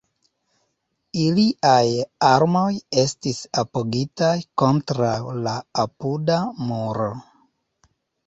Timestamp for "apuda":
5.85-6.39